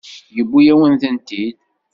Yewwi-yawen-tent-id. 0.35 1.57